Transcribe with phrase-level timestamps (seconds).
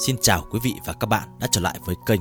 [0.00, 2.20] Xin chào quý vị và các bạn đã trở lại với kênh.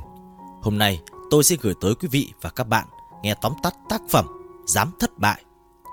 [0.61, 0.99] Hôm nay
[1.31, 2.87] tôi sẽ gửi tới quý vị và các bạn
[3.23, 4.25] nghe tóm tắt tác phẩm
[4.67, 5.43] Dám thất bại,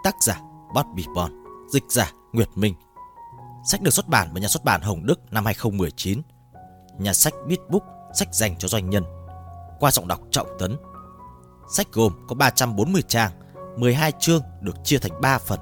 [0.04, 0.41] tác giả
[0.75, 1.32] Bobby Bon,
[1.68, 2.75] dịch giả Nguyệt Minh.
[3.64, 6.22] Sách được xuất bản bởi nhà xuất bản Hồng Đức năm 2019.
[6.99, 7.82] Nhà sách Bitbook,
[8.14, 9.05] sách dành cho doanh nhân.
[9.80, 10.77] Qua giọng đọc Trọng Tấn.
[11.68, 13.32] Sách gồm có 340 trang,
[13.76, 15.61] 12 chương được chia thành 3 phần.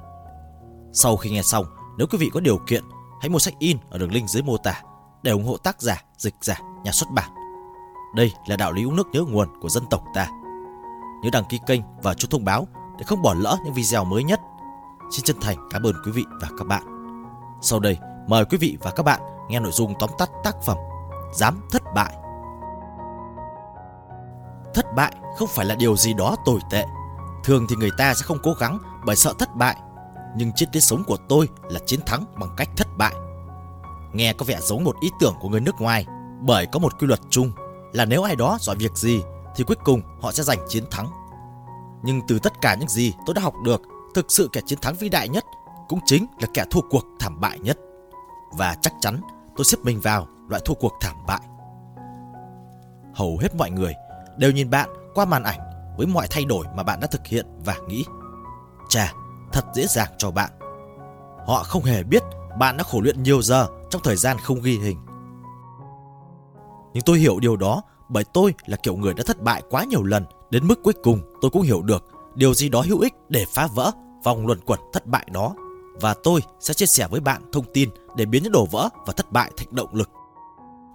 [0.92, 1.64] Sau khi nghe xong,
[1.98, 2.84] nếu quý vị có điều kiện,
[3.20, 4.82] hãy mua sách in ở đường link dưới mô tả
[5.24, 7.30] để ủng hộ tác giả, dịch giả, nhà xuất bản.
[8.14, 10.28] Đây là đạo lý uống nước nhớ nguồn của dân tộc ta.
[11.22, 12.66] Nhớ đăng ký kênh và chuông thông báo
[12.98, 14.40] để không bỏ lỡ những video mới nhất.
[15.10, 16.82] Xin chân thành cảm ơn quý vị và các bạn.
[17.60, 20.76] Sau đây, mời quý vị và các bạn nghe nội dung tóm tắt tác phẩm
[21.34, 22.14] Dám thất bại.
[24.74, 26.84] Thất bại không phải là điều gì đó tồi tệ.
[27.44, 29.76] Thường thì người ta sẽ không cố gắng bởi sợ thất bại.
[30.36, 33.14] Nhưng triết lý sống của tôi là chiến thắng bằng cách thất bại.
[34.12, 36.06] Nghe có vẻ giống một ý tưởng của người nước ngoài
[36.46, 37.52] bởi có một quy luật chung
[37.92, 39.22] là nếu ai đó giỏi việc gì
[39.56, 41.10] thì cuối cùng họ sẽ giành chiến thắng.
[42.02, 43.82] Nhưng từ tất cả những gì tôi đã học được,
[44.14, 45.44] thực sự kẻ chiến thắng vĩ đại nhất
[45.88, 47.78] cũng chính là kẻ thua cuộc thảm bại nhất.
[48.52, 49.20] Và chắc chắn
[49.56, 51.40] tôi xếp mình vào loại thua cuộc thảm bại.
[53.14, 53.94] Hầu hết mọi người
[54.36, 55.60] đều nhìn bạn qua màn ảnh
[55.96, 58.04] với mọi thay đổi mà bạn đã thực hiện và nghĩ.
[58.88, 59.12] Chà,
[59.52, 60.50] thật dễ dàng cho bạn.
[61.46, 62.22] Họ không hề biết
[62.58, 64.98] bạn đã khổ luyện nhiều giờ trong thời gian không ghi hình.
[66.94, 70.02] Nhưng tôi hiểu điều đó bởi tôi là kiểu người đã thất bại quá nhiều
[70.02, 73.44] lần đến mức cuối cùng tôi cũng hiểu được điều gì đó hữu ích để
[73.54, 73.90] phá vỡ
[74.24, 75.54] vòng luẩn quẩn thất bại đó.
[76.00, 79.12] Và tôi sẽ chia sẻ với bạn thông tin để biến những đổ vỡ và
[79.12, 80.10] thất bại thành động lực.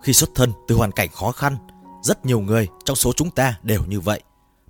[0.01, 1.57] Khi xuất thân từ hoàn cảnh khó khăn,
[2.01, 4.21] rất nhiều người trong số chúng ta đều như vậy.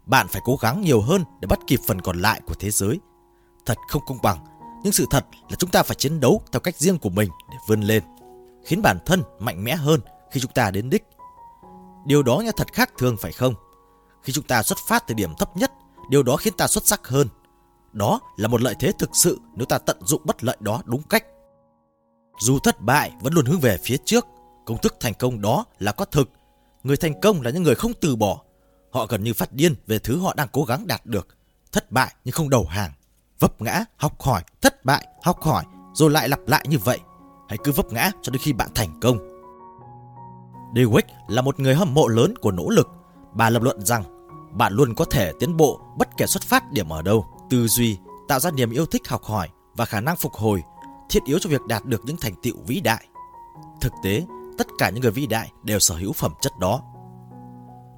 [0.05, 2.99] Bạn phải cố gắng nhiều hơn để bắt kịp phần còn lại của thế giới.
[3.65, 4.37] Thật không công bằng
[4.83, 7.57] nhưng sự thật là chúng ta phải chiến đấu theo cách riêng của mình để
[7.67, 8.03] vươn lên,
[8.65, 9.99] khiến bản thân mạnh mẽ hơn
[10.31, 11.03] khi chúng ta đến đích.
[12.05, 13.53] Điều đó nghe thật khác thường phải không?
[14.23, 15.71] Khi chúng ta xuất phát từ điểm thấp nhất,
[16.09, 17.27] điều đó khiến ta xuất sắc hơn.
[17.93, 21.03] Đó là một lợi thế thực sự nếu ta tận dụng bất lợi đó đúng
[21.03, 21.23] cách.
[22.39, 24.25] Dù thất bại vẫn luôn hướng về phía trước,
[24.65, 26.29] công thức thành công đó là có thực.
[26.83, 28.41] Người thành công là những người không từ bỏ.
[28.91, 31.27] Họ gần như phát điên về thứ họ đang cố gắng đạt được.
[31.71, 32.91] Thất bại nhưng không đầu hàng
[33.39, 36.99] vấp ngã, học hỏi, thất bại, học hỏi, rồi lại lặp lại như vậy.
[37.49, 39.38] Hãy cứ vấp ngã cho đến khi bạn thành công.
[40.73, 42.89] Dewick là một người hâm mộ lớn của nỗ lực.
[43.33, 44.03] Bà lập luận rằng
[44.57, 47.25] bạn luôn có thể tiến bộ bất kể xuất phát điểm ở đâu.
[47.49, 47.97] Tư duy,
[48.27, 50.63] tạo ra niềm yêu thích học hỏi và khả năng phục hồi
[51.09, 53.07] thiết yếu cho việc đạt được những thành tựu vĩ đại.
[53.81, 54.25] Thực tế,
[54.57, 56.81] tất cả những người vĩ đại đều sở hữu phẩm chất đó.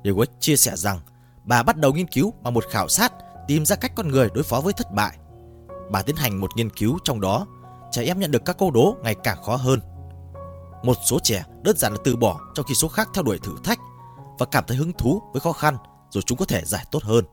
[0.04, 1.00] Dewick chia sẻ rằng
[1.44, 3.14] bà bắt đầu nghiên cứu bằng một khảo sát
[3.48, 5.18] tìm ra cách con người đối phó với thất bại
[5.92, 7.48] bà tiến hành một nghiên cứu trong đó
[7.92, 9.80] trẻ em nhận được các câu đố ngày càng khó hơn.
[10.84, 13.56] Một số trẻ đơn giản là từ bỏ trong khi số khác theo đuổi thử
[13.64, 13.80] thách
[14.40, 15.78] và cảm thấy hứng thú với khó khăn
[16.10, 17.26] rồi chúng có thể giải tốt hơn.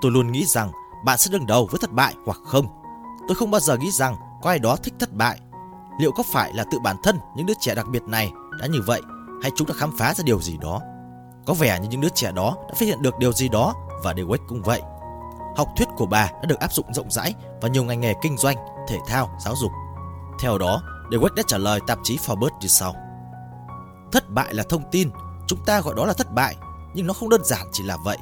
[0.00, 0.72] Tôi luôn nghĩ rằng
[1.04, 2.66] bạn sẽ đương đầu với thất bại hoặc không.
[3.28, 5.40] Tôi không bao giờ nghĩ rằng có ai đó thích thất bại.
[6.00, 8.80] Liệu có phải là tự bản thân những đứa trẻ đặc biệt này đã như
[8.86, 9.00] vậy
[9.42, 10.80] hay chúng đã khám phá ra điều gì đó?
[11.46, 14.12] Có vẻ như những đứa trẻ đó đã phát hiện được điều gì đó và
[14.12, 14.82] Dewey cũng vậy
[15.56, 18.38] học thuyết của bà đã được áp dụng rộng rãi vào nhiều ngành nghề kinh
[18.38, 18.56] doanh,
[18.88, 19.72] thể thao, giáo dục.
[20.40, 22.94] Theo đó, DeWitt đã trả lời tạp chí Forbes như sau.
[24.12, 25.10] Thất bại là thông tin,
[25.46, 26.56] chúng ta gọi đó là thất bại,
[26.94, 28.18] nhưng nó không đơn giản chỉ là vậy.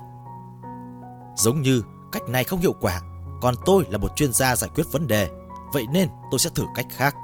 [1.37, 3.01] Giống như cách này không hiệu quả,
[3.41, 5.29] còn tôi là một chuyên gia giải quyết vấn đề,
[5.73, 7.15] vậy nên tôi sẽ thử cách khác.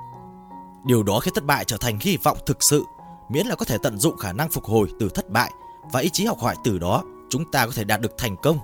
[0.85, 2.85] Điều đó khiến thất bại trở thành hy vọng thực sự,
[3.29, 5.51] miễn là có thể tận dụng khả năng phục hồi từ thất bại
[5.93, 8.59] và ý chí học hỏi từ đó, chúng ta có thể đạt được thành công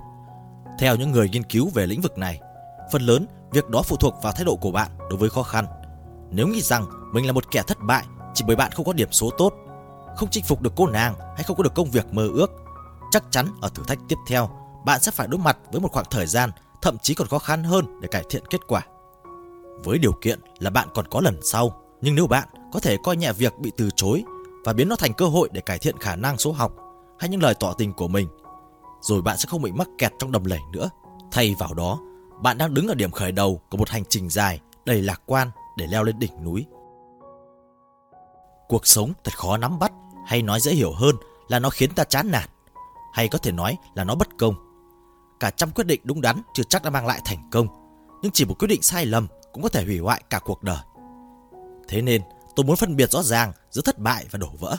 [0.79, 2.39] theo những người nghiên cứu về lĩnh vực này,
[2.91, 5.65] phần lớn việc đó phụ thuộc vào thái độ của bạn đối với khó khăn.
[6.33, 9.11] Nếu nghĩ rằng mình là một kẻ thất bại chỉ bởi bạn không có điểm
[9.11, 9.53] số tốt,
[10.15, 12.51] không chinh phục được cô nàng hay không có được công việc mơ ước,
[13.11, 14.49] chắc chắn ở thử thách tiếp theo,
[14.85, 16.49] bạn sẽ phải đối mặt với một khoảng thời gian
[16.81, 18.81] thậm chí còn khó khăn hơn để cải thiện kết quả.
[19.83, 23.17] Với điều kiện là bạn còn có lần sau, nhưng nếu bạn có thể coi
[23.17, 24.23] nhẹ việc bị từ chối
[24.65, 26.71] và biến nó thành cơ hội để cải thiện khả năng số học
[27.19, 28.27] hay những lời tỏ tình của mình
[29.01, 30.89] rồi bạn sẽ không bị mắc kẹt trong đầm lầy nữa.
[31.31, 31.99] Thay vào đó,
[32.41, 35.51] bạn đang đứng ở điểm khởi đầu của một hành trình dài, đầy lạc quan
[35.77, 36.65] để leo lên đỉnh núi.
[38.67, 39.91] Cuộc sống thật khó nắm bắt,
[40.25, 41.15] hay nói dễ hiểu hơn
[41.47, 42.49] là nó khiến ta chán nản,
[43.13, 44.55] hay có thể nói là nó bất công.
[45.39, 47.67] Cả trăm quyết định đúng đắn chưa chắc đã mang lại thành công,
[48.21, 50.79] nhưng chỉ một quyết định sai lầm cũng có thể hủy hoại cả cuộc đời.
[51.87, 52.21] Thế nên,
[52.55, 54.77] tôi muốn phân biệt rõ ràng giữa thất bại và đổ vỡ.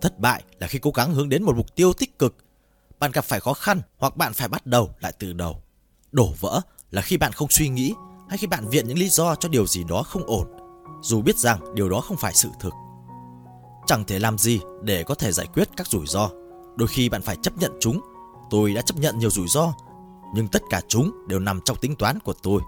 [0.00, 2.36] Thất bại là khi cố gắng hướng đến một mục tiêu tích cực
[2.98, 5.62] bạn gặp phải khó khăn hoặc bạn phải bắt đầu lại từ đầu.
[6.12, 7.94] Đổ vỡ là khi bạn không suy nghĩ
[8.30, 10.46] hay khi bạn viện những lý do cho điều gì đó không ổn,
[11.02, 12.74] dù biết rằng điều đó không phải sự thực.
[13.86, 16.30] chẳng thể làm gì để có thể giải quyết các rủi ro.
[16.76, 18.00] Đôi khi bạn phải chấp nhận chúng.
[18.50, 19.72] Tôi đã chấp nhận nhiều rủi ro,
[20.34, 22.62] nhưng tất cả chúng đều nằm trong tính toán của tôi.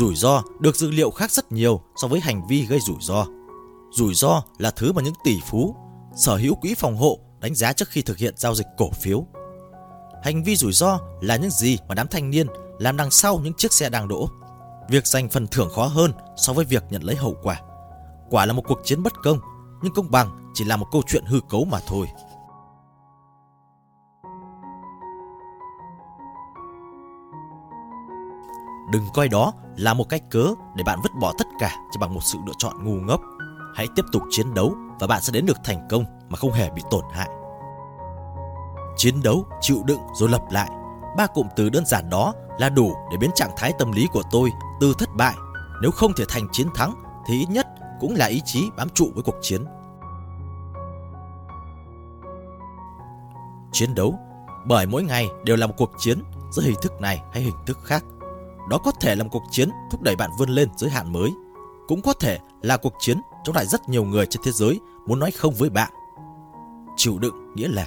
[0.00, 3.26] Rủi ro được dữ liệu khác rất nhiều so với hành vi gây rủi ro.
[3.90, 5.76] Rủi ro là thứ mà những tỷ phú
[6.16, 9.26] sở hữu quỹ phòng hộ đánh giá trước khi thực hiện giao dịch cổ phiếu.
[10.24, 12.46] Hành vi rủi ro là những gì mà đám thanh niên
[12.78, 14.28] làm đằng sau những chiếc xe đang đỗ.
[14.88, 17.60] Việc giành phần thưởng khó hơn so với việc nhận lấy hậu quả.
[18.30, 19.38] Quả là một cuộc chiến bất công,
[19.82, 22.06] nhưng công bằng chỉ là một câu chuyện hư cấu mà thôi.
[28.92, 30.46] Đừng coi đó là một cách cớ
[30.76, 33.20] để bạn vứt bỏ tất cả chỉ bằng một sự lựa chọn ngu ngốc.
[33.74, 36.70] Hãy tiếp tục chiến đấu và bạn sẽ đến được thành công mà không hề
[36.70, 37.28] bị tổn hại.
[38.96, 40.70] Chiến đấu, chịu đựng rồi lập lại.
[41.16, 44.22] Ba cụm từ đơn giản đó là đủ để biến trạng thái tâm lý của
[44.30, 45.34] tôi từ thất bại.
[45.82, 46.94] Nếu không thể thành chiến thắng
[47.26, 47.66] thì ít nhất
[48.00, 49.64] cũng là ý chí bám trụ với cuộc chiến.
[53.72, 54.18] Chiến đấu
[54.66, 57.78] bởi mỗi ngày đều là một cuộc chiến giữa hình thức này hay hình thức
[57.84, 58.04] khác.
[58.70, 61.30] Đó có thể là một cuộc chiến thúc đẩy bạn vươn lên giới hạn mới,
[61.88, 65.18] cũng có thể là cuộc chiến chống lại rất nhiều người trên thế giới muốn
[65.18, 65.92] nói không với bạn.
[66.96, 67.86] Chịu đựng nghĩa là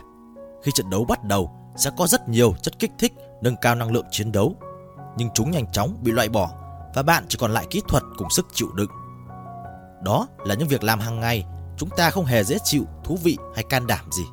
[0.64, 3.92] khi trận đấu bắt đầu sẽ có rất nhiều chất kích thích nâng cao năng
[3.92, 4.56] lượng chiến đấu,
[5.18, 6.50] nhưng chúng nhanh chóng bị loại bỏ
[6.96, 8.90] và bạn chỉ còn lại kỹ thuật cùng sức chịu đựng.
[10.04, 11.46] Đó là những việc làm hàng ngày
[11.78, 14.24] chúng ta không hề dễ chịu, thú vị hay can đảm gì.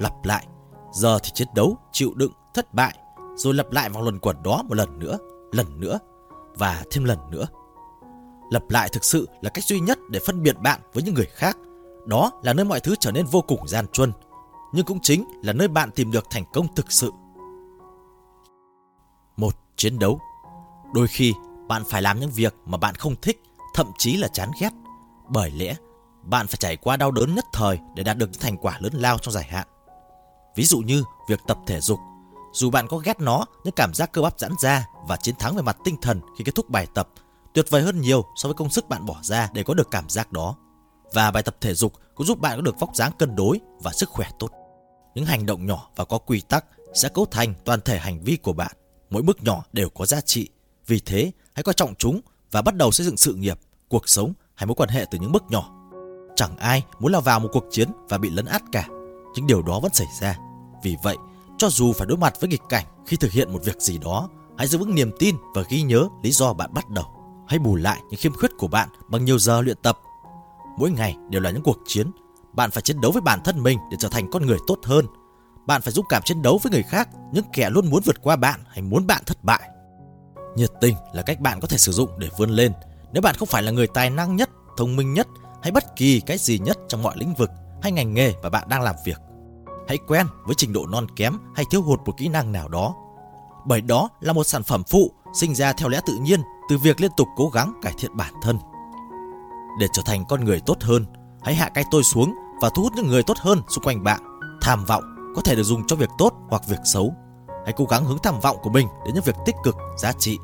[0.00, 0.46] Lặp lại,
[0.92, 2.98] giờ thì chiến đấu, chịu đựng, thất bại,
[3.36, 5.18] rồi lặp lại vòng luẩn quẩn đó một lần nữa,
[5.52, 5.98] lần nữa
[6.54, 7.46] và thêm lần nữa.
[8.50, 11.28] Lặp lại thực sự là cách duy nhất để phân biệt bạn với những người
[11.34, 11.56] khác.
[12.06, 14.12] Đó là nơi mọi thứ trở nên vô cùng gian truân,
[14.72, 17.10] nhưng cũng chính là nơi bạn tìm được thành công thực sự.
[19.36, 20.20] Một chiến đấu.
[20.94, 21.34] Đôi khi
[21.68, 23.42] bạn phải làm những việc mà bạn không thích,
[23.74, 24.70] thậm chí là chán ghét.
[25.28, 25.74] Bởi lẽ
[26.22, 28.92] bạn phải trải qua đau đớn nhất thời để đạt được những thành quả lớn
[28.94, 29.66] lao trong dài hạn.
[30.56, 31.98] Ví dụ như việc tập thể dục.
[32.52, 35.56] Dù bạn có ghét nó, những cảm giác cơ bắp giãn ra và chiến thắng
[35.56, 37.08] về mặt tinh thần khi kết thúc bài tập
[37.58, 40.08] tuyệt vời hơn nhiều so với công sức bạn bỏ ra để có được cảm
[40.08, 40.56] giác đó.
[41.12, 43.92] Và bài tập thể dục cũng giúp bạn có được vóc dáng cân đối và
[43.92, 44.48] sức khỏe tốt.
[45.14, 48.36] Những hành động nhỏ và có quy tắc sẽ cấu thành toàn thể hành vi
[48.36, 48.72] của bạn.
[49.10, 50.48] Mỗi bước nhỏ đều có giá trị.
[50.86, 52.20] Vì thế, hãy coi trọng chúng
[52.50, 55.32] và bắt đầu xây dựng sự nghiệp, cuộc sống hay mối quan hệ từ những
[55.32, 55.90] bước nhỏ.
[56.36, 58.88] Chẳng ai muốn lao vào một cuộc chiến và bị lấn át cả.
[59.34, 60.38] Những điều đó vẫn xảy ra.
[60.82, 61.16] Vì vậy,
[61.58, 64.28] cho dù phải đối mặt với nghịch cảnh khi thực hiện một việc gì đó,
[64.58, 67.04] hãy giữ vững niềm tin và ghi nhớ lý do bạn bắt đầu.
[67.48, 69.98] Hãy bù lại những khiếm khuyết của bạn bằng nhiều giờ luyện tập.
[70.78, 72.10] Mỗi ngày đều là những cuộc chiến.
[72.52, 75.06] Bạn phải chiến đấu với bản thân mình để trở thành con người tốt hơn.
[75.66, 78.36] Bạn phải dũng cảm chiến đấu với người khác, những kẻ luôn muốn vượt qua
[78.36, 79.70] bạn hay muốn bạn thất bại.
[80.56, 82.72] Nhiệt tình là cách bạn có thể sử dụng để vươn lên.
[83.12, 85.28] Nếu bạn không phải là người tài năng nhất, thông minh nhất
[85.62, 87.50] hay bất kỳ cái gì nhất trong mọi lĩnh vực
[87.82, 89.18] hay ngành nghề mà bạn đang làm việc.
[89.88, 92.94] Hãy quen với trình độ non kém hay thiếu hụt một kỹ năng nào đó.
[93.66, 97.00] Bởi đó là một sản phẩm phụ sinh ra theo lẽ tự nhiên từ việc
[97.00, 98.58] liên tục cố gắng cải thiện bản thân.
[99.78, 101.06] Để trở thành con người tốt hơn,
[101.42, 104.20] hãy hạ cái tôi xuống và thu hút những người tốt hơn xung quanh bạn.
[104.60, 105.04] Tham vọng
[105.36, 107.14] có thể được dùng cho việc tốt hoặc việc xấu.
[107.64, 110.38] Hãy cố gắng hướng tham vọng của mình đến những việc tích cực, giá trị.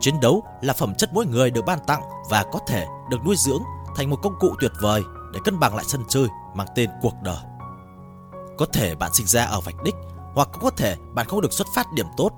[0.00, 3.36] Chiến đấu là phẩm chất mỗi người được ban tặng và có thể được nuôi
[3.38, 3.62] dưỡng
[3.96, 7.14] thành một công cụ tuyệt vời để cân bằng lại sân chơi mang tên cuộc
[7.22, 7.42] đời.
[8.58, 9.94] Có thể bạn sinh ra ở vạch đích
[10.34, 12.32] hoặc cũng có thể bạn không được xuất phát điểm tốt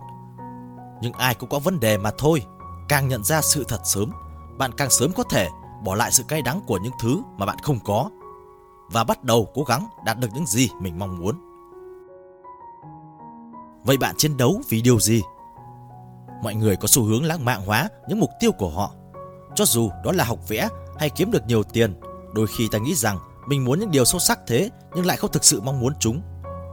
[1.02, 2.42] nhưng ai cũng có vấn đề mà thôi.
[2.88, 4.10] Càng nhận ra sự thật sớm,
[4.58, 5.48] bạn càng sớm có thể
[5.84, 8.10] bỏ lại sự cay đắng của những thứ mà bạn không có
[8.90, 11.40] và bắt đầu cố gắng đạt được những gì mình mong muốn.
[13.84, 15.22] Vậy bạn chiến đấu vì điều gì?
[16.42, 18.92] Mọi người có xu hướng lãng mạn hóa những mục tiêu của họ.
[19.54, 20.68] Cho dù đó là học vẽ
[20.98, 22.00] hay kiếm được nhiều tiền,
[22.34, 25.32] đôi khi ta nghĩ rằng mình muốn những điều sâu sắc thế nhưng lại không
[25.32, 26.22] thực sự mong muốn chúng.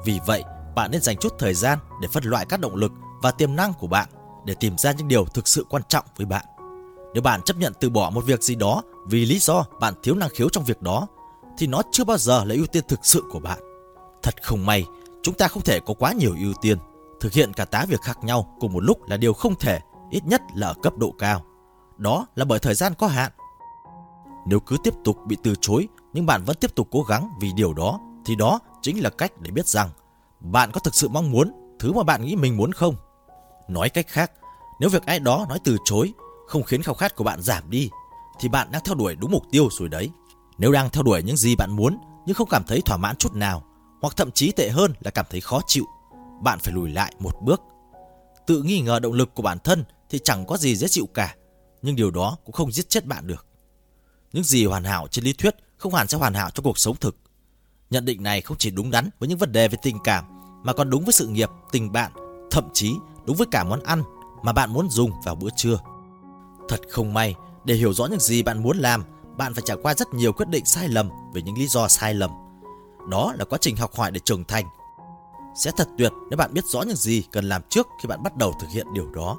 [0.06, 0.44] Vì vậy,
[0.76, 3.74] bạn nên dành chút thời gian để phân loại các động lực và tiềm năng
[3.74, 4.10] của bạn
[4.46, 6.46] để tìm ra những điều thực sự quan trọng với bạn.
[7.14, 10.16] Nếu bạn chấp nhận từ bỏ một việc gì đó vì lý do bạn thiếu
[10.16, 11.08] năng khiếu trong việc đó,
[11.58, 13.60] thì nó chưa bao giờ là ưu tiên thực sự của bạn.
[14.24, 14.86] Thật không may,
[15.24, 16.78] chúng ta không thể có quá nhiều ưu tiên.
[17.20, 19.80] Thực hiện cả tá việc khác nhau cùng một lúc là điều không thể,
[20.12, 21.42] ít nhất là ở cấp độ cao.
[21.98, 23.32] Đó là bởi thời gian có hạn.
[24.48, 27.52] Nếu cứ tiếp tục bị từ chối nhưng bạn vẫn tiếp tục cố gắng vì
[27.56, 29.90] điều đó, thì đó chính là cách để biết rằng
[30.40, 32.96] bạn có thực sự mong muốn thứ mà bạn nghĩ mình muốn không.
[33.68, 34.32] Nói cách khác,
[34.80, 36.14] nếu việc ai đó nói từ chối
[36.50, 37.90] không khiến khao khát của bạn giảm đi,
[38.40, 40.10] thì bạn đang theo đuổi đúng mục tiêu rồi đấy.
[40.58, 43.36] Nếu đang theo đuổi những gì bạn muốn nhưng không cảm thấy thỏa mãn chút
[43.36, 43.64] nào,
[44.02, 45.86] hoặc thậm chí tệ hơn là cảm thấy khó chịu,
[46.42, 47.62] bạn phải lùi lại một bước.
[48.48, 51.36] Tự nghi ngờ động lực của bản thân thì chẳng có gì dễ chịu cả,
[51.82, 53.46] nhưng điều đó cũng không giết chết bạn được.
[54.34, 56.96] những gì hoàn hảo trên lý thuyết không hẳn sẽ hoàn hảo trong cuộc sống
[56.96, 57.16] thực.
[57.90, 60.26] Nhận định này không chỉ đúng đắn với những vấn đề về tình cảm
[60.64, 62.12] mà còn đúng với sự nghiệp, tình bạn,
[62.52, 62.94] thậm chí
[63.26, 64.04] đúng với cả món ăn
[64.44, 65.80] mà bạn muốn dùng vào bữa trưa.
[66.70, 67.36] Thật không may,
[67.66, 69.04] để hiểu rõ những gì bạn muốn làm,
[69.38, 72.14] bạn phải trải qua rất nhiều quyết định sai lầm về những lý do sai
[72.14, 72.32] lầm.
[73.10, 74.66] Đó là quá trình học hỏi để trưởng thành.
[75.56, 78.36] Sẽ thật tuyệt nếu bạn biết rõ những gì cần làm trước khi bạn bắt
[78.36, 79.38] đầu thực hiện điều đó.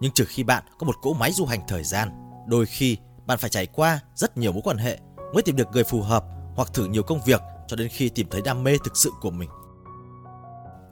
[0.00, 2.10] Nhưng trừ khi bạn có một cỗ máy du hành thời gian,
[2.46, 4.98] đôi khi bạn phải trải qua rất nhiều mối quan hệ
[5.34, 6.24] mới tìm được người phù hợp
[6.56, 9.30] hoặc thử nhiều công việc cho đến khi tìm thấy đam mê thực sự của
[9.30, 9.50] mình.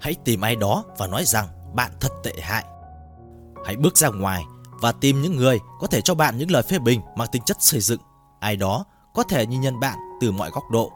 [0.00, 2.64] Hãy tìm ai đó và nói rằng bạn thật tệ hại.
[3.64, 4.44] Hãy bước ra ngoài
[4.80, 7.56] và tìm những người có thể cho bạn những lời phê bình mang tính chất
[7.60, 8.00] xây dựng.
[8.40, 10.92] Ai đó có thể nhìn nhận bạn từ mọi góc độ.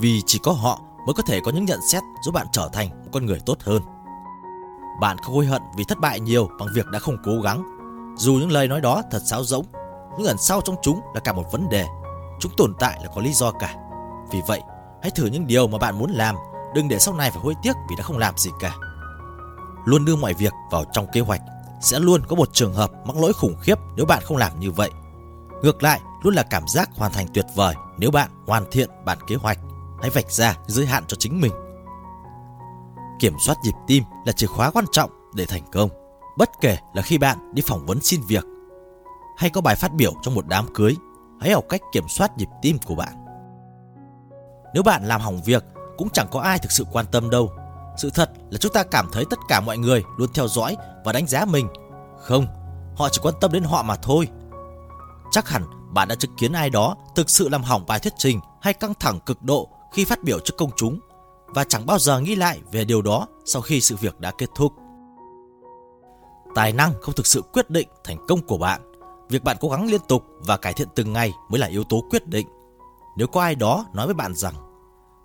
[0.00, 2.88] Vì chỉ có họ mới có thể có những nhận xét giúp bạn trở thành
[2.90, 3.82] một con người tốt hơn.
[5.00, 7.62] Bạn không hối hận vì thất bại nhiều bằng việc đã không cố gắng.
[8.16, 9.66] Dù những lời nói đó thật sáo rỗng,
[10.18, 11.86] nhưng ẩn sau trong chúng là cả một vấn đề.
[12.40, 13.74] Chúng tồn tại là có lý do cả.
[14.30, 14.60] Vì vậy,
[15.02, 16.36] hãy thử những điều mà bạn muốn làm,
[16.74, 18.74] đừng để sau này phải hối tiếc vì đã không làm gì cả.
[19.84, 21.40] Luôn đưa mọi việc vào trong kế hoạch,
[21.80, 24.70] sẽ luôn có một trường hợp mắc lỗi khủng khiếp nếu bạn không làm như
[24.70, 24.90] vậy.
[25.62, 29.18] Ngược lại, luôn là cảm giác hoàn thành tuyệt vời nếu bạn hoàn thiện bản
[29.26, 29.58] kế hoạch.
[30.00, 31.52] Hãy vạch ra giới hạn cho chính mình.
[33.20, 35.90] Kiểm soát nhịp tim là chìa khóa quan trọng để thành công.
[36.38, 38.44] Bất kể là khi bạn đi phỏng vấn xin việc
[39.40, 40.96] hay có bài phát biểu trong một đám cưới,
[41.40, 43.12] hãy học cách kiểm soát nhịp tim của bạn.
[44.74, 45.64] Nếu bạn làm hỏng việc,
[45.98, 47.52] cũng chẳng có ai thực sự quan tâm đâu.
[48.00, 51.12] Sự thật là chúng ta cảm thấy tất cả mọi người luôn theo dõi và
[51.12, 51.68] đánh giá mình.
[52.20, 52.46] Không,
[52.96, 54.28] họ chỉ quan tâm đến họ mà thôi.
[55.30, 55.62] Chắc hẳn
[55.94, 58.94] bạn đã chứng kiến ai đó thực sự làm hỏng bài thuyết trình hay căng
[59.00, 61.00] thẳng cực độ khi phát biểu trước công chúng
[61.46, 64.50] và chẳng bao giờ nghĩ lại về điều đó sau khi sự việc đã kết
[64.54, 64.72] thúc.
[66.54, 68.80] Tài năng không thực sự quyết định thành công của bạn.
[69.28, 72.04] Việc bạn cố gắng liên tục và cải thiện từng ngày mới là yếu tố
[72.10, 72.48] quyết định.
[73.16, 74.54] Nếu có ai đó nói với bạn rằng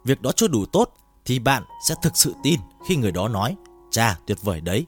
[0.04, 0.90] việc đó chưa đủ tốt
[1.26, 3.56] thì bạn sẽ thực sự tin khi người đó nói
[3.92, 4.86] Chà tuyệt vời đấy.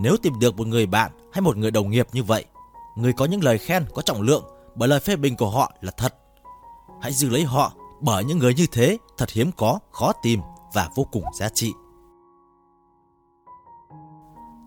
[0.00, 2.44] Nếu tìm được một người bạn hay một người đồng nghiệp như vậy,
[2.96, 4.44] người có những lời khen có trọng lượng
[4.74, 6.14] bởi lời phê bình của họ là thật.
[7.02, 10.40] Hãy giữ lấy họ bởi những người như thế thật hiếm có, khó tìm
[10.74, 11.72] và vô cùng giá trị.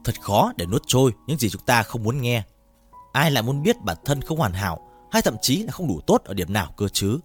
[0.04, 2.44] Thật khó để nuốt trôi những gì chúng ta không muốn nghe.
[3.12, 4.80] Ai lại muốn biết bản thân không hoàn hảo
[5.12, 7.20] hay thậm chí là không đủ tốt ở điểm nào cơ chứ?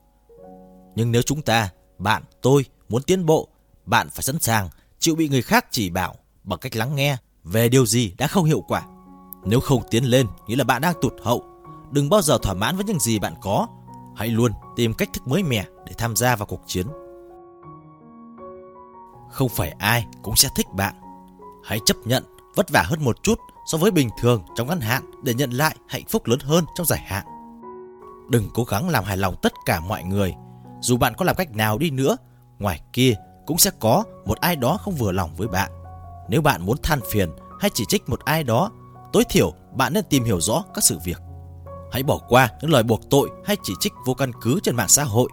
[0.95, 3.49] Nhưng nếu chúng ta, bạn, tôi muốn tiến bộ,
[3.87, 6.15] bạn phải sẵn sàng chịu bị người khác chỉ bảo
[6.45, 8.83] bằng cách lắng nghe về điều gì đã không hiệu quả.
[9.45, 11.45] Nếu không tiến lên, nghĩa là bạn đang tụt hậu.
[11.91, 13.67] Đừng bao giờ thỏa mãn với những gì bạn có.
[14.17, 16.87] Hãy luôn tìm cách thức mới mẻ để tham gia vào cuộc chiến.
[19.31, 20.95] Không phải ai cũng sẽ thích bạn.
[21.65, 22.25] Hãy chấp nhận
[22.55, 25.77] vất vả hơn một chút so với bình thường trong ngắn hạn để nhận lại
[25.89, 27.27] hạnh phúc lớn hơn trong dài hạn.
[28.31, 30.35] Đừng cố gắng làm hài lòng tất cả mọi người.
[30.81, 32.17] Dù bạn có làm cách nào đi nữa,
[32.59, 33.15] ngoài kia
[33.47, 35.71] cũng sẽ có một ai đó không vừa lòng với bạn.
[36.29, 38.71] Nếu bạn muốn than phiền hay chỉ trích một ai đó,
[39.13, 41.19] tối thiểu bạn nên tìm hiểu rõ các sự việc.
[41.93, 44.89] Hãy bỏ qua những lời buộc tội hay chỉ trích vô căn cứ trên mạng
[44.89, 45.29] xã hội,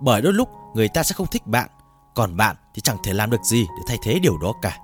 [0.00, 1.70] bởi đôi lúc người ta sẽ không thích bạn,
[2.14, 4.78] còn bạn thì chẳng thể làm được gì để thay thế điều đó cả.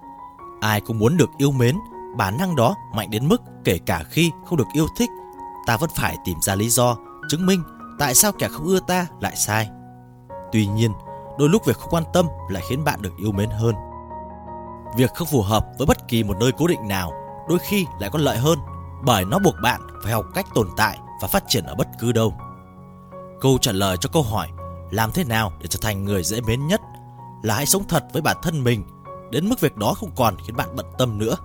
[0.60, 1.76] Ai cũng muốn được yêu mến,
[2.16, 5.10] bản năng đó mạnh đến mức kể cả khi không được yêu thích,
[5.66, 6.96] ta vẫn phải tìm ra lý do
[7.28, 7.62] chứng minh
[7.98, 9.68] tại sao kẻ không ưa ta lại sai.
[10.52, 10.92] Tuy nhiên,
[11.38, 13.74] đôi lúc việc không quan tâm lại khiến bạn được yêu mến hơn.
[14.96, 17.12] Việc không phù hợp với bất kỳ một nơi cố định nào
[17.48, 18.58] đôi khi lại có lợi hơn
[19.04, 22.12] bởi nó buộc bạn phải học cách tồn tại và phát triển ở bất cứ
[22.12, 22.34] đâu.
[23.40, 24.48] Câu trả lời cho câu hỏi
[24.90, 26.80] làm thế nào để trở thành người dễ mến nhất
[27.42, 28.84] là hãy sống thật với bản thân mình
[29.30, 31.36] đến mức việc đó không còn khiến bạn bận tâm nữa.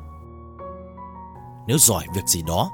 [1.67, 2.71] Nếu giỏi việc gì đó,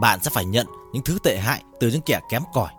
[0.00, 2.70] bạn sẽ phải nhận những thứ tệ hại từ những kẻ kém cỏi.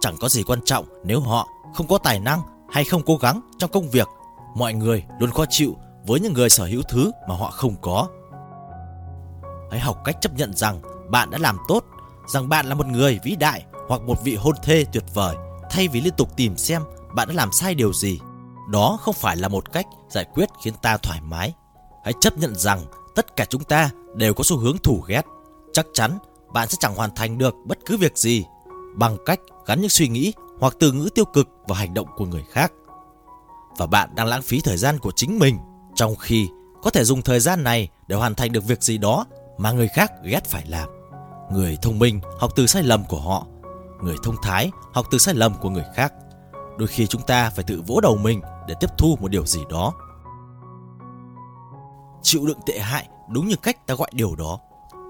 [0.00, 2.40] Chẳng có gì quan trọng nếu họ không có tài năng
[2.72, 4.08] hay không cố gắng trong công việc.
[4.54, 8.08] Mọi người luôn khó chịu với những người sở hữu thứ mà họ không có.
[9.70, 11.84] Hãy học cách chấp nhận rằng bạn đã làm tốt,
[12.26, 15.36] rằng bạn là một người vĩ đại hoặc một vị hôn thê tuyệt vời,
[15.70, 16.82] thay vì liên tục tìm xem
[17.14, 18.18] bạn đã làm sai điều gì.
[18.70, 21.52] Đó không phải là một cách giải quyết khiến ta thoải mái.
[22.04, 22.80] Hãy chấp nhận rằng
[23.14, 25.22] tất cả chúng ta đều có xu hướng thủ ghét.
[25.72, 26.18] Chắc chắn
[26.52, 28.44] bạn sẽ chẳng hoàn thành được bất cứ việc gì
[28.96, 32.26] bằng cách gắn những suy nghĩ hoặc từ ngữ tiêu cực vào hành động của
[32.26, 32.72] người khác.
[33.78, 35.58] Và bạn đang lãng phí thời gian của chính mình
[35.94, 36.48] trong khi
[36.82, 39.26] có thể dùng thời gian này để hoàn thành được việc gì đó
[39.58, 40.88] mà người khác ghét phải làm.
[41.52, 43.46] Người thông minh học từ sai lầm của họ,
[44.02, 46.12] người thông thái học từ sai lầm của người khác.
[46.78, 49.60] Đôi khi chúng ta phải tự vỗ đầu mình để tiếp thu một điều gì
[49.70, 49.92] đó.
[52.22, 54.58] Chịu đựng tệ hại đúng như cách ta gọi điều đó.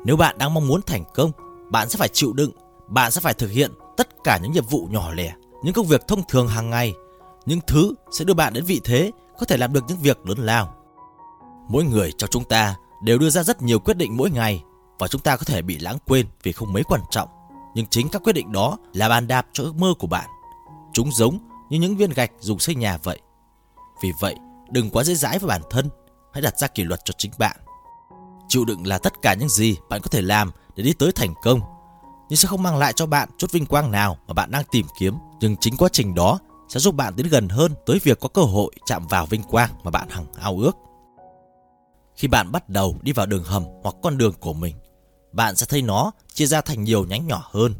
[0.04, 1.32] Nếu bạn đang mong muốn thành công,
[1.70, 2.50] bạn sẽ phải chịu đựng,
[2.88, 6.08] bạn sẽ phải thực hiện tất cả những nhiệm vụ nhỏ lẻ, những công việc
[6.08, 6.94] thông thường hàng ngày,
[7.46, 10.38] những thứ sẽ đưa bạn đến vị thế có thể làm được những việc lớn
[10.38, 10.74] lao.
[11.68, 14.62] Mỗi người trong chúng ta đều đưa ra rất nhiều quyết định mỗi ngày
[14.98, 17.28] và chúng ta có thể bị lãng quên vì không mấy quan trọng.
[17.74, 20.28] Nhưng chính các quyết định đó là bàn đạp cho ước mơ của bạn.
[20.92, 21.38] Chúng giống
[21.70, 23.20] như những viên gạch dùng xây nhà vậy.
[24.02, 24.34] Vì vậy,
[24.70, 25.88] đừng quá dễ dãi với bản thân,
[26.32, 27.56] hãy đặt ra kỷ luật cho chính bạn.
[28.48, 31.34] Chịu đựng là tất cả những gì bạn có thể làm để đi tới thành
[31.42, 31.60] công,
[32.30, 34.86] nhưng sẽ không mang lại cho bạn chút vinh quang nào mà bạn đang tìm
[34.98, 35.14] kiếm.
[35.40, 38.42] Nhưng chính quá trình đó sẽ giúp bạn đến gần hơn tới việc có cơ
[38.42, 40.76] hội chạm vào vinh quang mà bạn hằng ao ước.
[42.16, 44.76] Khi bạn bắt đầu đi vào đường hầm hoặc con đường của mình,
[45.32, 47.74] bạn sẽ thấy nó chia ra thành nhiều nhánh nhỏ hơn,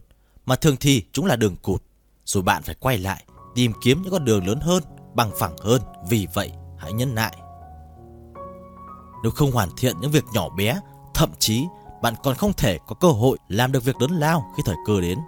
[0.46, 1.82] mà thường thì chúng là đường cụt,
[2.24, 4.82] rồi bạn phải quay lại tìm kiếm những con đường lớn hơn,
[5.14, 5.82] bằng phẳng hơn.
[6.08, 7.36] Vì vậy, hãy nhấn lại.
[9.22, 10.80] Nếu không hoàn thiện những việc nhỏ bé,
[11.14, 11.66] thậm chí
[12.02, 15.00] bạn còn không thể có cơ hội làm được việc lớn lao khi thời cơ
[15.00, 15.18] đến.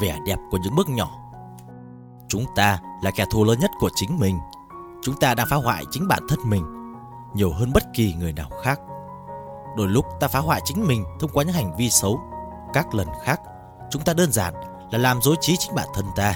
[0.00, 1.24] Vẻ đẹp của những bước nhỏ
[2.28, 4.38] Chúng ta là kẻ thù lớn nhất của chính mình.
[5.02, 6.64] Chúng ta đang phá hoại chính bản thân mình
[7.34, 8.80] nhiều hơn bất kỳ người nào khác.
[9.76, 12.20] Đôi lúc ta phá hoại chính mình thông qua những hành vi xấu.
[12.72, 13.40] Các lần khác,
[13.90, 14.54] chúng ta đơn giản
[14.90, 16.34] là làm dối trí chính bản thân ta.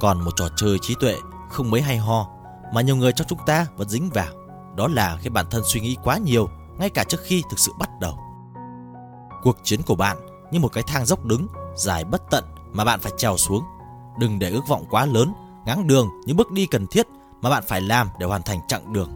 [0.00, 1.16] Còn một trò chơi trí tuệ
[1.50, 2.28] không mấy hay ho
[2.74, 4.32] mà nhiều người trong chúng ta vẫn dính vào.
[4.76, 6.48] Đó là khi bản thân suy nghĩ quá nhiều
[6.78, 8.18] ngay cả trước khi thực sự bắt đầu.
[9.42, 10.16] Cuộc chiến của bạn
[10.50, 13.64] như một cái thang dốc đứng dài bất tận mà bạn phải trèo xuống.
[14.18, 15.32] Đừng để ước vọng quá lớn
[15.66, 17.06] ngáng đường những bước đi cần thiết
[17.40, 19.10] mà bạn phải làm để hoàn thành chặng đường.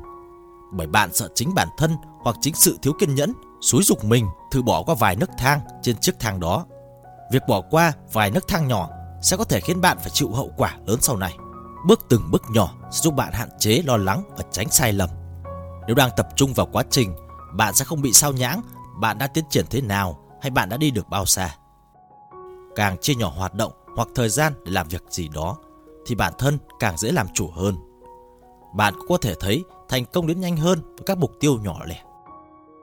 [0.73, 4.27] Bởi bạn sợ chính bản thân hoặc chính sự thiếu kiên nhẫn xúi dục mình
[4.51, 6.65] thử bỏ qua vài nấc thang trên chiếc thang đó.
[7.33, 8.89] Việc bỏ qua vài nấc thang nhỏ
[9.23, 11.37] sẽ có thể khiến bạn phải chịu hậu quả lớn sau này.
[11.87, 15.11] Bước từng bước nhỏ sẽ giúp bạn hạn chế lo lắng và tránh sai lầm.
[15.87, 17.17] Nếu đang tập trung vào quá trình,
[17.57, 18.61] bạn sẽ không bị sao nhãng
[18.97, 21.57] bạn đã tiến triển thế nào hay bạn đã đi được bao xa.
[22.77, 25.57] Càng chia nhỏ hoạt động hoặc thời gian để làm việc gì đó
[26.07, 27.77] thì bản thân càng dễ làm chủ hơn.
[28.75, 31.79] Bạn cũng có thể thấy thành công đến nhanh hơn với các mục tiêu nhỏ
[31.85, 32.03] lẻ.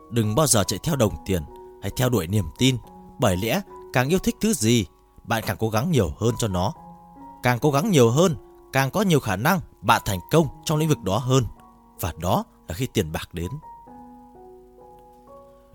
[0.10, 1.44] Đừng bao giờ chạy theo đồng tiền
[1.82, 2.78] hay theo đuổi niềm tin,
[3.20, 3.62] bởi lẽ
[3.94, 4.86] càng yêu thích thứ gì,
[5.24, 6.74] bạn càng cố gắng nhiều hơn cho nó.
[7.44, 8.36] Càng cố gắng nhiều hơn,
[8.74, 11.46] càng có nhiều khả năng bạn thành công trong lĩnh vực đó hơn.
[12.00, 13.52] Và đó là khi tiền bạc đến.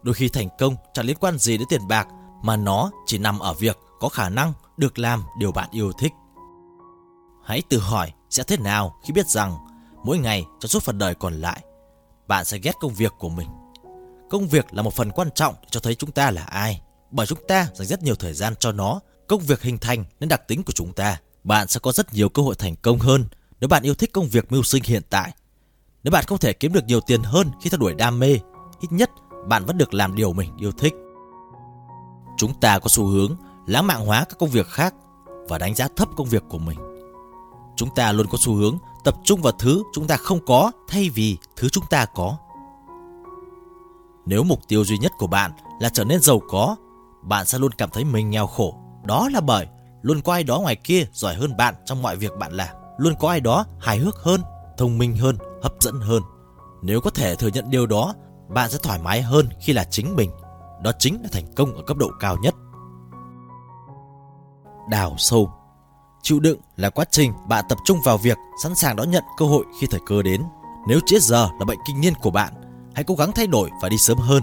[0.02, 2.08] Đôi khi thành công chẳng liên quan gì đến tiền bạc
[2.42, 6.12] mà nó chỉ nằm ở việc có khả năng được làm điều bạn yêu thích.
[7.44, 9.56] Hãy tự hỏi sẽ thế nào khi biết rằng
[10.04, 11.60] mỗi ngày trong suốt phần đời còn lại,
[12.28, 13.48] bạn sẽ ghét công việc của mình.
[14.30, 16.80] Công việc là một phần quan trọng cho thấy chúng ta là ai,
[17.10, 19.00] bởi chúng ta dành rất nhiều thời gian cho nó.
[19.28, 21.20] Công việc hình thành nên đặc tính của chúng ta.
[21.44, 23.24] Bạn sẽ có rất nhiều cơ hội thành công hơn
[23.60, 25.32] nếu bạn yêu thích công việc mưu sinh hiện tại.
[26.02, 28.38] Nếu bạn không thể kiếm được nhiều tiền hơn khi theo đuổi đam mê,
[28.80, 29.10] ít nhất
[29.48, 30.94] bạn vẫn được làm điều mình yêu thích.
[32.36, 34.94] Chúng ta có xu hướng lãng mạn hóa các công việc khác
[35.48, 36.78] và đánh giá thấp công việc của mình.
[37.76, 41.10] Chúng ta luôn có xu hướng tập trung vào thứ chúng ta không có thay
[41.14, 42.36] vì thứ chúng ta có.
[44.26, 46.76] Nếu mục tiêu duy nhất của bạn là trở nên giàu có,
[47.22, 48.74] bạn sẽ luôn cảm thấy mình nghèo khổ.
[49.04, 49.66] Đó là bởi
[50.02, 52.68] luôn có ai đó ngoài kia giỏi hơn bạn trong mọi việc bạn làm.
[52.98, 54.40] Luôn có ai đó hài hước hơn,
[54.78, 56.22] thông minh hơn, hấp dẫn hơn.
[56.82, 58.14] Nếu có thể thừa nhận điều đó,
[58.48, 60.30] bạn sẽ thoải mái hơn khi là chính mình.
[60.82, 62.54] Đó chính là thành công ở cấp độ cao nhất.
[64.90, 65.50] Đào sâu
[66.22, 69.46] Chịu đựng là quá trình bạn tập trung vào việc sẵn sàng đón nhận cơ
[69.46, 70.42] hội khi thời cơ đến.
[70.88, 72.52] Nếu chết giờ là bệnh kinh niên của bạn,
[72.94, 74.42] hãy cố gắng thay đổi và đi sớm hơn.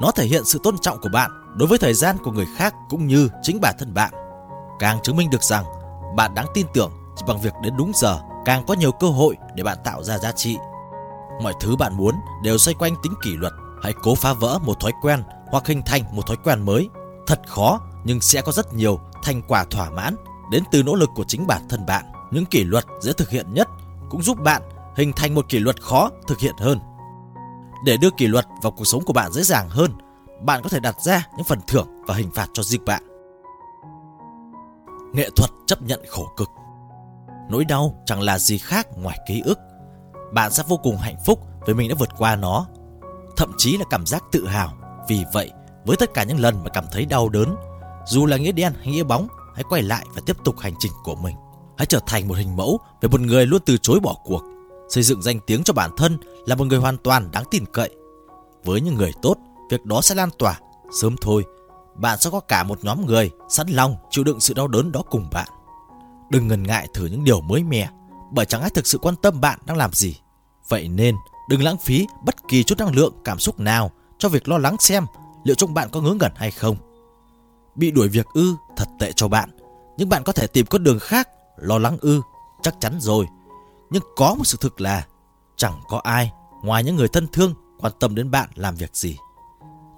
[0.00, 2.74] Nó thể hiện sự tôn trọng của bạn đối với thời gian của người khác
[2.88, 4.12] cũng như chính bản thân bạn.
[4.78, 5.64] Càng chứng minh được rằng
[6.16, 9.36] bạn đáng tin tưởng chỉ bằng việc đến đúng giờ, càng có nhiều cơ hội
[9.54, 10.56] để bạn tạo ra giá trị.
[11.42, 13.52] Mọi thứ bạn muốn đều xoay quanh tính kỷ luật.
[13.82, 16.88] Hãy cố phá vỡ một thói quen hoặc hình thành một thói quen mới.
[17.26, 20.16] Thật khó nhưng sẽ có rất nhiều thành quả thỏa mãn
[20.50, 22.04] đến từ nỗ lực của chính bản thân bạn.
[22.30, 23.68] Những kỷ luật dễ thực hiện nhất
[24.10, 24.62] cũng giúp bạn
[24.96, 26.78] hình thành một kỷ luật khó thực hiện hơn.
[27.84, 29.92] Để đưa kỷ luật vào cuộc sống của bạn dễ dàng hơn,
[30.42, 33.02] bạn có thể đặt ra những phần thưởng và hình phạt cho riêng bạn.
[35.12, 36.48] Nghệ thuật chấp nhận khổ cực
[37.50, 39.58] Nỗi đau chẳng là gì khác ngoài ký ức.
[40.32, 42.66] Bạn sẽ vô cùng hạnh phúc vì mình đã vượt qua nó.
[43.36, 44.72] Thậm chí là cảm giác tự hào.
[45.08, 45.50] Vì vậy,
[45.84, 47.56] với tất cả những lần mà cảm thấy đau đớn,
[48.06, 50.92] dù là nghĩa đen hay nghĩa bóng, hãy quay lại và tiếp tục hành trình
[51.04, 51.36] của mình.
[51.78, 54.42] Hãy trở thành một hình mẫu về một người luôn từ chối bỏ cuộc,
[54.88, 57.90] xây dựng danh tiếng cho bản thân là một người hoàn toàn đáng tin cậy.
[58.64, 59.36] Với những người tốt,
[59.70, 60.58] việc đó sẽ lan tỏa.
[61.00, 61.44] Sớm thôi,
[61.94, 65.02] bạn sẽ có cả một nhóm người sẵn lòng chịu đựng sự đau đớn đó
[65.10, 65.48] cùng bạn.
[66.30, 67.90] Đừng ngần ngại thử những điều mới mẻ,
[68.30, 70.16] bởi chẳng ai thực sự quan tâm bạn đang làm gì.
[70.72, 71.16] Vậy nên,
[71.48, 74.76] đừng lãng phí bất kỳ chút năng lượng, cảm xúc nào cho việc lo lắng
[74.78, 75.06] xem
[75.44, 76.76] liệu trong bạn có ngớ ngẩn hay không.
[77.74, 79.50] Bị đuổi việc ư, thật tệ cho bạn.
[79.96, 82.20] Nhưng bạn có thể tìm con đường khác, lo lắng ư,
[82.62, 83.26] chắc chắn rồi.
[83.90, 85.06] Nhưng có một sự thực là
[85.56, 86.32] chẳng có ai
[86.62, 89.16] ngoài những người thân thương quan tâm đến bạn làm việc gì.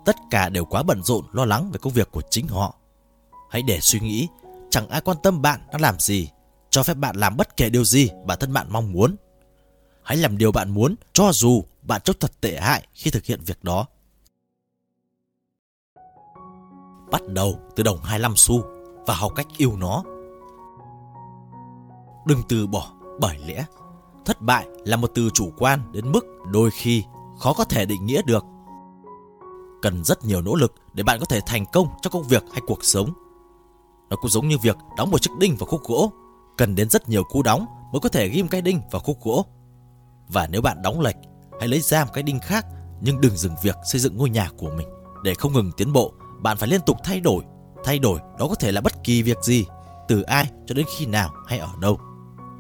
[0.05, 2.75] Tất cả đều quá bận rộn lo lắng về công việc của chính họ.
[3.51, 4.29] Hãy để suy nghĩ,
[4.71, 6.31] chẳng ai quan tâm bạn đang làm gì,
[6.71, 9.17] cho phép bạn làm bất kể điều gì bản thân bạn mong muốn.
[10.05, 13.40] Hãy làm điều bạn muốn cho dù bạn trông thật tệ hại khi thực hiện
[13.47, 13.87] việc đó.
[17.11, 18.62] Bắt đầu từ đồng 25 xu
[19.07, 20.03] và học cách yêu nó.
[22.27, 23.64] Đừng từ bỏ bởi lẽ
[24.25, 27.05] thất bại là một từ chủ quan đến mức đôi khi
[27.38, 28.45] khó có thể định nghĩa được.
[29.83, 32.61] Cần rất nhiều nỗ lực để bạn có thể thành công trong công việc hay
[32.67, 33.12] cuộc sống.
[34.11, 36.12] Nó cũng giống như việc đóng một chiếc đinh vào khúc gỗ,
[36.57, 39.45] cần đến rất nhiều cú đóng mới có thể ghim cái đinh vào khúc gỗ.
[40.29, 41.17] Và nếu bạn đóng lệch,
[41.61, 42.67] hãy lấy ra một cái đinh khác,
[43.01, 44.89] nhưng đừng dừng việc xây dựng ngôi nhà của mình.
[45.23, 47.45] Để không ngừng tiến bộ, bạn phải liên tục thay đổi.
[47.85, 49.67] Thay đổi đó có thể là bất kỳ việc gì,
[50.09, 51.99] từ ai cho đến khi nào hay ở đâu.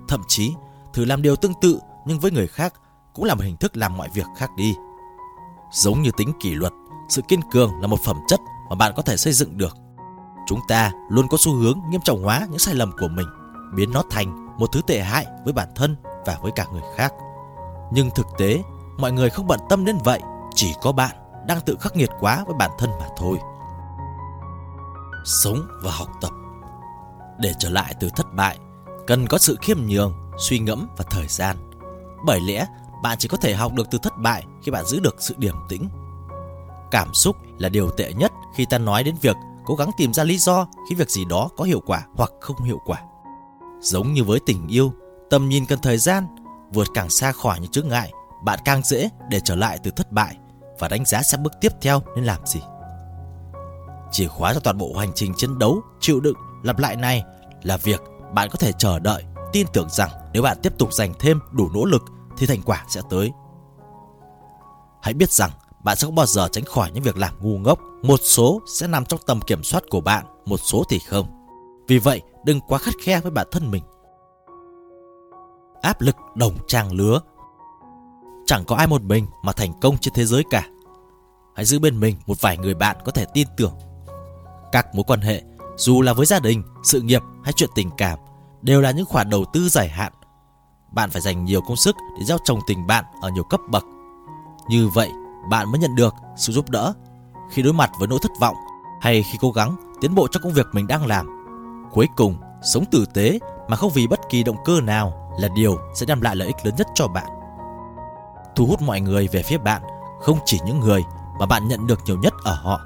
[0.08, 0.52] Thậm chí,
[0.94, 2.74] thử làm điều tương tự nhưng với người khác
[3.14, 4.74] cũng là một hình thức làm mọi việc khác đi.
[5.72, 6.72] Giống như tính kỷ luật,
[7.08, 9.76] sự kiên cường là một phẩm chất mà bạn có thể xây dựng được.
[10.46, 13.26] Chúng ta luôn có xu hướng nghiêm trọng hóa những sai lầm của mình,
[13.76, 15.96] biến nó thành một thứ tệ hại với bản thân
[16.26, 17.12] và với cả người khác.
[17.94, 18.62] Nhưng thực tế,
[18.98, 20.20] mọi người không bận tâm đến vậy,
[20.54, 23.38] chỉ có bạn đang tự khắc nghiệt quá với bản thân mà thôi.
[25.24, 26.30] Sống và học tập
[27.38, 28.58] Để trở lại từ thất bại,
[29.06, 31.56] cần có sự khiêm nhường, suy ngẫm và thời gian.
[32.26, 32.66] Bởi lẽ,
[33.02, 35.54] bạn chỉ có thể học được từ thất bại khi bạn giữ được sự điềm
[35.68, 35.88] tĩnh.
[36.90, 40.24] Cảm xúc là điều tệ nhất khi ta nói đến việc cố gắng tìm ra
[40.24, 42.98] lý do khi việc gì đó có hiệu quả hoặc không hiệu quả.
[43.80, 44.92] Giống như với tình yêu,
[45.30, 46.26] tầm nhìn cần thời gian,
[46.74, 48.12] vượt càng xa khỏi những chướng ngại,
[48.44, 50.36] bạn càng dễ để trở lại từ thất bại
[50.78, 52.60] và đánh giá xem bước tiếp theo nên làm gì.
[54.12, 57.24] Chìa khóa cho toàn bộ hành trình chiến đấu, chịu đựng, lặp lại này
[57.62, 61.14] là việc bạn có thể chờ đợi, tin tưởng rằng nếu bạn tiếp tục dành
[61.18, 62.02] thêm đủ nỗ lực
[62.38, 63.32] thì thành quả sẽ tới.
[65.02, 65.50] Hãy biết rằng
[65.84, 67.78] bạn sẽ không bao giờ tránh khỏi những việc làm ngu ngốc.
[68.02, 71.46] Một số sẽ nằm trong tầm kiểm soát của bạn, một số thì không.
[71.88, 73.82] Vì vậy, đừng quá khắt khe với bản thân mình.
[75.84, 77.20] Áp lực đồng trang lứa
[78.46, 80.66] Chẳng có ai một mình mà thành công trên thế giới cả.
[81.56, 83.74] Hãy giữ bên mình một vài người bạn có thể tin tưởng.
[84.72, 85.42] Các mối quan hệ,
[85.76, 88.18] dù là với gia đình, sự nghiệp hay chuyện tình cảm,
[88.62, 90.12] đều là những khoản đầu tư dài hạn.
[90.92, 93.84] Bạn phải dành nhiều công sức để gieo trồng tình bạn ở nhiều cấp bậc.
[94.68, 95.10] Như vậy,
[95.50, 96.92] bạn mới nhận được sự giúp đỡ
[97.50, 98.56] khi đối mặt với nỗi thất vọng
[99.00, 101.26] hay khi cố gắng tiến bộ trong công việc mình đang làm.
[101.92, 105.78] Cuối cùng, sống tử tế mà không vì bất kỳ động cơ nào là điều
[105.94, 107.26] sẽ đem lại lợi ích lớn nhất cho bạn.
[108.56, 109.82] Thu hút mọi người về phía bạn,
[110.20, 111.04] không chỉ những người
[111.40, 112.80] mà bạn nhận được nhiều nhất ở họ,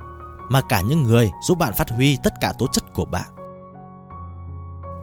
[0.48, 3.28] mà cả những người giúp bạn phát huy tất cả tố chất của bạn.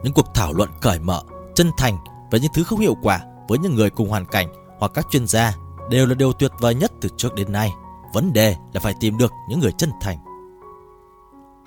[0.02, 1.22] Những cuộc thảo luận cởi mở,
[1.54, 1.98] chân thành
[2.30, 5.26] về những thứ không hiệu quả với những người cùng hoàn cảnh hoặc các chuyên
[5.26, 5.54] gia
[5.90, 7.72] đều là điều tuyệt vời nhất từ trước đến nay.
[8.12, 10.18] Vấn đề là phải tìm được những người chân thành.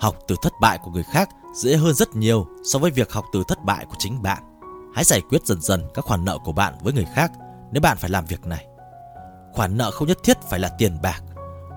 [0.00, 3.24] Học từ thất bại của người khác dễ hơn rất nhiều so với việc học
[3.32, 4.49] từ thất bại của chính bạn.
[4.94, 7.32] Hãy giải quyết dần dần các khoản nợ của bạn với người khác
[7.72, 8.66] nếu bạn phải làm việc này.
[9.52, 11.22] Khoản nợ không nhất thiết phải là tiền bạc.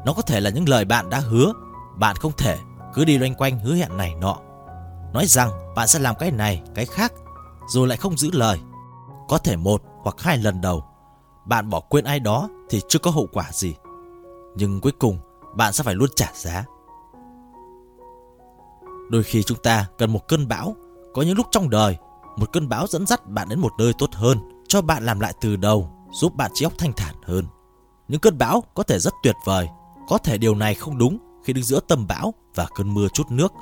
[0.06, 1.54] Nó có thể là những lời bạn đã hứa.
[1.98, 2.58] Bạn không thể
[2.94, 4.38] cứ đi loanh quanh hứa hẹn này nọ.
[5.14, 7.14] Nói rằng bạn sẽ làm cái này, cái khác,
[7.68, 8.60] rồi lại không giữ lời.
[9.28, 10.84] Có thể một hoặc hai lần đầu
[11.46, 13.76] bạn bỏ quên ai đó thì chưa có hậu quả gì.
[14.56, 15.18] Nhưng cuối cùng
[15.56, 16.66] bạn sẽ phải luôn trả giá.
[19.10, 20.76] Đôi khi chúng ta cần một cơn bão,
[21.14, 21.98] có những lúc trong đời,
[22.38, 25.34] một cơn bão dẫn dắt bạn đến một nơi tốt hơn, cho bạn làm lại
[25.42, 27.46] từ đầu, giúp bạn trí óc thanh thản hơn.
[28.08, 29.70] Những cơn bão có thể rất tuyệt vời,
[30.08, 33.32] có thể điều này không đúng khi đứng giữa tầm bão và cơn mưa chút
[33.32, 33.54] nước.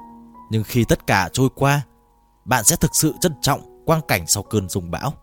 [0.50, 1.82] Nhưng khi tất cả trôi qua,
[2.46, 5.14] bạn sẽ thực sự trân trọng quang cảnh sau cơn rông bão.